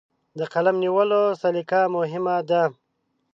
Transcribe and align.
د 0.39 0.41
قلم 0.53 0.75
نیولو 0.83 1.21
سلیقه 1.41 1.81
مهمه 1.95 2.35
ده. 2.49 2.63